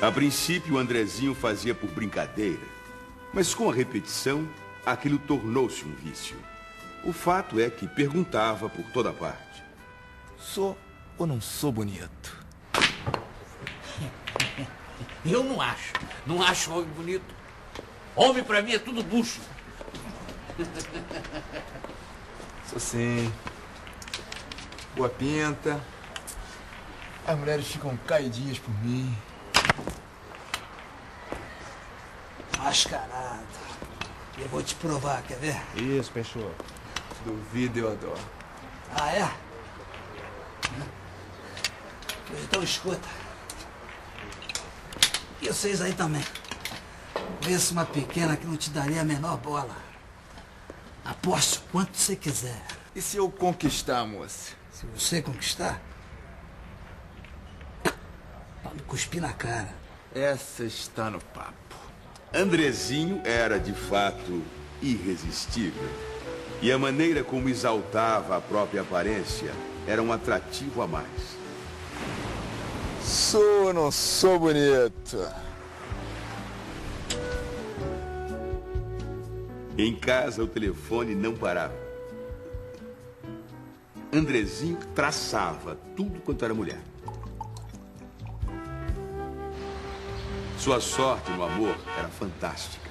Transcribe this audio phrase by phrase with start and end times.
[0.00, 2.62] A princípio, o Andrezinho fazia por brincadeira,
[3.34, 4.48] mas com a repetição,
[4.84, 6.38] aquilo tornou-se um vício.
[7.04, 9.62] O fato é que perguntava por toda parte.
[10.38, 10.76] Sou
[11.18, 12.34] ou não sou bonito?
[15.22, 15.92] Eu não acho.
[16.26, 17.34] Não acho homem bonito.
[18.16, 19.42] Homem pra mim é tudo bucho.
[22.70, 23.30] Sou sim.
[24.96, 25.78] Boa pinta.
[27.26, 29.14] As mulheres ficam caidinhas por mim.
[32.70, 33.42] Mascarado.
[34.38, 35.60] Eu vou te provar, quer ver?
[35.74, 36.64] Isso, Peixoto.
[37.24, 38.20] Duvido eu adoro.
[38.94, 39.28] Ah, é?
[42.44, 43.08] Então escuta.
[45.42, 46.24] E vocês aí também.
[47.42, 49.74] Conheço uma pequena que não te daria a menor bola.
[51.04, 52.64] Aposto quanto você quiser.
[52.94, 54.52] E se eu conquistar, moça?
[54.70, 55.82] Se você conquistar,
[58.62, 59.74] pode cuspir na cara.
[60.14, 61.79] Essa está no papo.
[62.32, 64.42] Andrezinho era, de fato,
[64.80, 65.88] irresistível.
[66.62, 69.52] E a maneira como exaltava a própria aparência
[69.86, 71.36] era um atrativo a mais.
[73.02, 75.26] Sou ou não sou bonito?
[79.76, 81.74] Em casa, o telefone não parava.
[84.12, 86.89] Andrezinho traçava tudo quanto era mulher.
[90.60, 92.90] Sua sorte no amor era fantástica.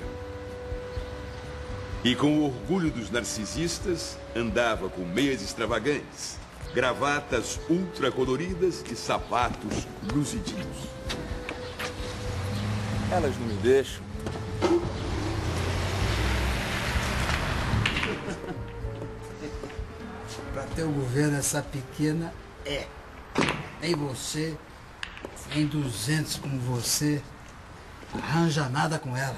[2.03, 6.39] E com o orgulho dos narcisistas, andava com meias extravagantes,
[6.73, 10.65] gravatas ultra coloridas e sapatos luzidios.
[13.11, 14.03] Elas não me deixam.
[20.53, 22.33] Pra ter o governo, essa pequena
[22.65, 22.87] é.
[23.79, 24.57] Nem você,
[25.53, 27.21] nem 200 como você,
[28.13, 29.37] arranja nada com ela.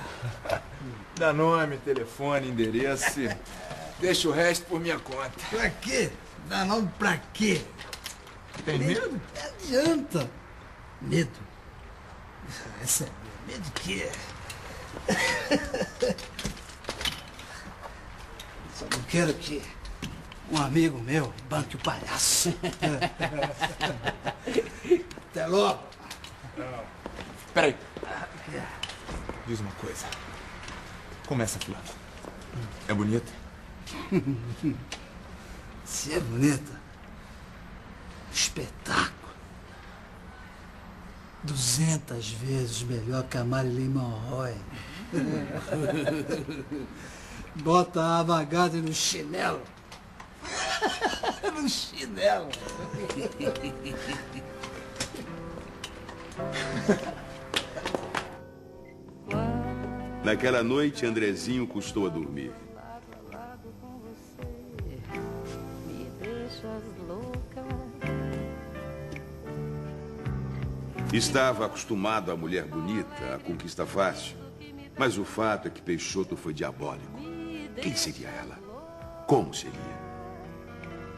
[1.16, 3.20] Dá nome, telefone, endereço.
[4.00, 5.32] Deixa o resto por minha conta.
[5.50, 6.12] Pra quê?
[6.48, 7.62] Dá nome pra quê?
[8.66, 9.12] Tem medo?
[9.12, 10.30] Não adianta.
[11.02, 11.40] Medo.
[12.82, 13.10] Essa é
[13.48, 14.12] medo de quê?
[18.76, 19.62] Só não quero que
[20.52, 22.54] um amigo meu banque o palhaço.
[25.32, 25.84] Até logo.
[27.54, 27.76] Peraí.
[29.52, 30.06] Diz uma coisa.
[31.28, 31.84] Começa, fulano.
[32.88, 33.30] É bonita?
[35.84, 36.72] Se é bonita,
[38.32, 39.34] espetáculo.
[41.44, 44.56] Duzentas vezes melhor que a Marilyn Monroe.
[47.56, 49.64] Bota a avagada no chinelo.
[51.62, 52.48] no chinelo.
[60.24, 62.52] Naquela noite, Andrezinho custou a dormir.
[71.12, 74.38] Estava acostumado à mulher bonita, à conquista fácil.
[74.96, 77.20] Mas o fato é que Peixoto foi diabólico.
[77.82, 78.60] Quem seria ela?
[79.26, 79.74] Como seria?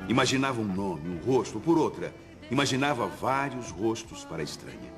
[0.08, 2.14] Imaginava um nome, um rosto, por outra,
[2.50, 4.94] imaginava vários rostos para a estranha.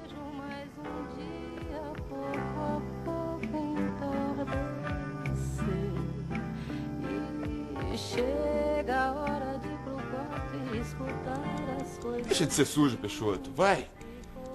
[7.96, 12.28] E chega a hora de ir pro quarto e escutar as coisas.
[12.28, 13.54] Deixa de ser sujo, Peixoto.
[13.54, 13.90] Vai.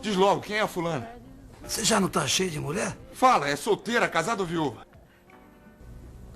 [0.03, 1.09] Diz logo, quem é a fulana?
[1.63, 2.95] Você já não tá cheio de mulher?
[3.15, 4.87] Fala, é solteira, casada ou viúva?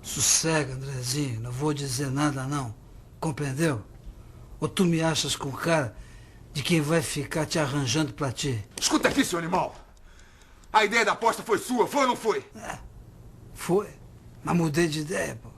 [0.00, 1.42] Sossega, Andrezinho.
[1.42, 2.75] Não vou dizer nada, não.
[3.21, 3.82] Compreendeu?
[4.59, 5.94] Ou tu me achas com cara
[6.54, 8.65] de quem vai ficar te arranjando pra ti?
[8.81, 9.75] Escuta aqui, seu animal.
[10.72, 12.42] A ideia da aposta foi sua, foi ou não foi?
[13.53, 13.91] Foi.
[14.42, 15.53] Mas mudei de ideia, pô.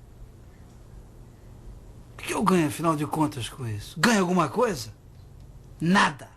[2.27, 3.95] O que eu ganho, afinal de contas, com isso?
[4.01, 4.93] Ganho alguma coisa?
[5.81, 6.29] Nada.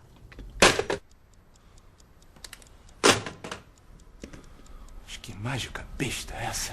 [5.04, 6.72] Mas que mágica besta é essa?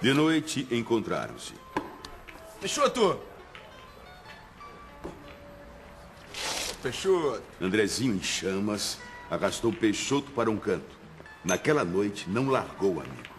[0.00, 1.52] De noite, encontraram-se.
[2.58, 3.20] Peixoto!
[6.80, 7.42] Peixoto!
[7.60, 8.96] Andrezinho, em chamas,
[9.30, 10.96] arrastou Peixoto para um canto.
[11.44, 13.35] Naquela noite, não largou o amigo.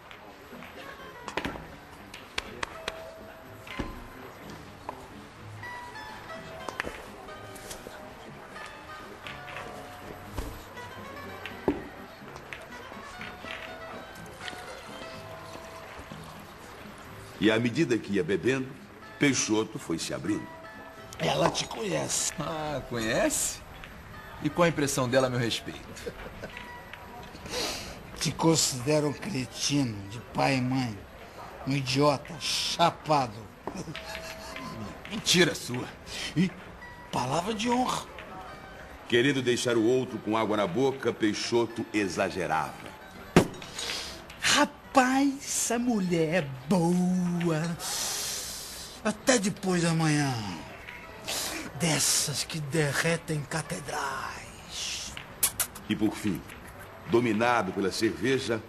[17.40, 18.68] E à medida que ia bebendo,
[19.18, 20.46] Peixoto foi se abrindo.
[21.18, 22.32] Ela te conhece.
[22.38, 23.60] Ah, conhece?
[24.42, 26.12] E qual a impressão dela a meu respeito?
[28.20, 30.98] Te considero um cretino de pai e mãe.
[31.66, 33.46] Um idiota, chapado.
[35.10, 35.88] Mentira sua.
[36.36, 36.50] E
[37.12, 38.06] palavra de honra.
[39.08, 42.97] Querendo deixar o outro com água na boca, Peixoto exagerava.
[44.98, 47.62] Rapaz, essa mulher é boa.
[49.04, 50.34] Até depois da manhã.
[51.78, 55.14] Dessas que derretem catedrais.
[55.88, 56.42] E por fim,
[57.12, 58.60] dominado pela cerveja,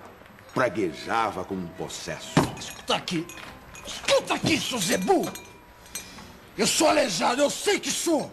[0.53, 2.29] praguejava como um possesso.
[2.59, 3.25] Escuta aqui.
[3.83, 5.27] Escuta aqui, seu Zebu.
[6.55, 8.31] Eu sou aleijado, eu sei que sou.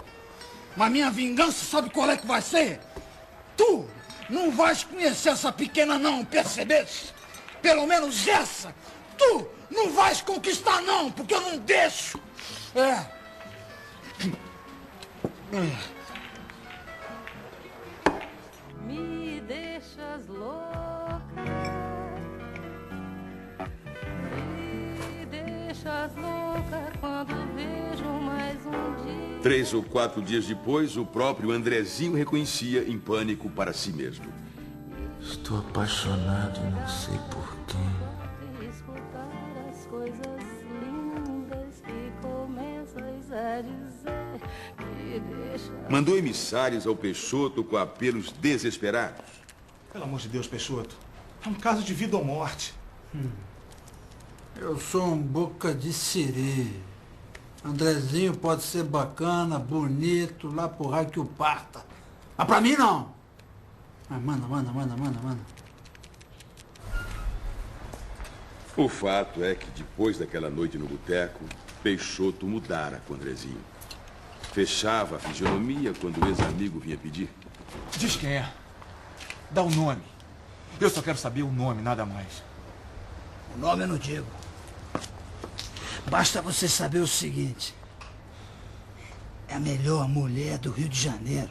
[0.77, 2.79] Mas minha vingança sabe qual é que vai ser?
[3.57, 3.89] Tu
[4.29, 7.16] não vais conhecer essa pequena não, percebeste?
[7.67, 8.73] Pelo menos essa.
[9.19, 12.17] Tu não vais conquistar não, porque eu não deixo.
[12.77, 13.05] É.
[18.83, 21.25] Me deixas louca.
[24.31, 29.41] Me deixas louca quando vejo mais um dia.
[29.43, 34.33] Três ou quatro dias depois, o próprio Andrezinho reconhecia em pânico para si mesmo.
[35.29, 38.69] Estou apaixonado e não sei por quem.
[38.69, 40.23] Escutar as coisas
[40.71, 44.41] lindas que começas a dizer.
[44.79, 45.73] Me deixa.
[45.91, 49.25] Mandou emissários ao Peixoto com apelos desesperados.
[49.93, 50.97] Pelo amor de Deus, Peixoto.
[51.45, 52.73] É um caso de vida ou morte.
[54.57, 56.81] Eu sou um boca de siri.
[57.65, 61.85] Andrezinho pode ser bacana, bonito, lá pro raio que o parta.
[62.39, 63.16] Mas pra mim não.
[64.09, 65.41] Mas manda, manda, manda, manda, manda.
[68.77, 71.45] O fato é que depois daquela noite no boteco,
[71.83, 73.61] Peixoto mudara com Andrezinho.
[74.53, 77.29] Fechava a fisionomia quando o ex-amigo vinha pedir.
[77.97, 78.53] Diz quem é.
[79.51, 80.03] Dá o nome.
[80.81, 82.43] Eu só quero saber o nome, nada mais.
[83.55, 84.27] O nome eu não digo.
[86.11, 87.75] Basta você saber o seguinte.
[89.49, 91.51] É a melhor mulher do Rio de Janeiro.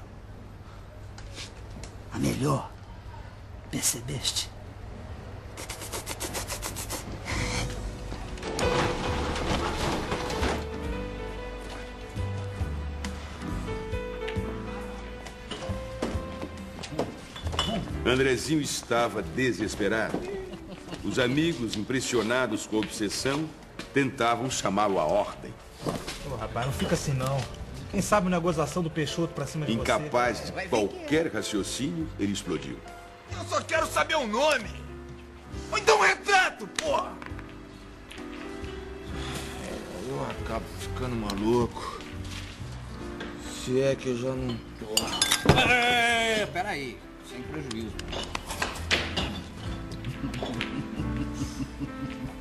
[2.15, 2.71] A melhor.
[3.69, 4.50] Percebeste?
[18.06, 20.18] Andrezinho estava desesperado.
[21.03, 23.50] Os amigos, impressionados com a obsessão,
[23.94, 25.53] tentavam chamá-lo à ordem.
[26.31, 27.64] Ô, rapaz, não fica assim não.
[27.95, 32.77] Quem sabe uma gozação do Peixoto pra cima de Incapaz de qualquer raciocínio, ele explodiu.
[33.31, 34.69] Eu só quero saber o nome.
[35.71, 37.13] Ou então um retrato, porra.
[40.09, 42.01] Eu acabo ficando maluco.
[43.63, 45.53] Se é que eu já não tô.
[45.57, 46.97] É, peraí,
[47.30, 47.95] sem prejuízo.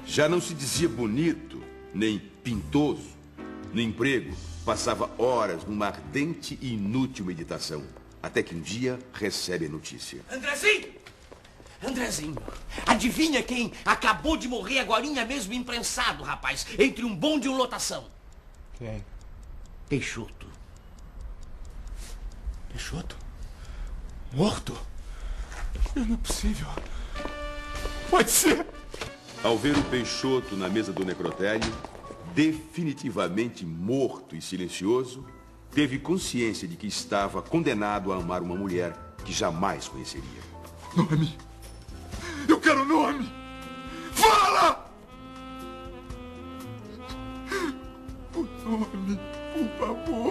[0.05, 1.63] Já não se dizia bonito,
[1.95, 3.14] nem pintoso.
[3.75, 4.33] No emprego,
[4.65, 7.85] passava horas numa ardente e inútil meditação.
[8.23, 10.23] Até que um dia recebe a notícia.
[10.31, 10.95] Andrezinho!
[11.83, 12.37] Andrezinho,
[12.87, 18.05] adivinha quem acabou de morrer agorinha mesmo imprensado, rapaz, entre um bonde e um lotação?
[18.79, 19.05] Quem?
[19.89, 20.47] Peixoto.
[22.69, 23.17] Peixoto?
[24.33, 24.73] Morto?
[25.97, 26.69] Não é possível.
[28.09, 28.65] Pode ser.
[29.43, 31.75] Ao ver o Peixoto na mesa do necrotério,
[32.35, 35.25] definitivamente morto e silencioso,
[35.71, 40.43] teve consciência de que estava condenado a amar uma mulher que jamais conheceria.
[40.97, 41.37] Nome.
[42.49, 43.33] Eu quero nome.
[44.13, 44.93] Fala!
[48.35, 49.19] O nome,
[49.55, 50.24] por favor.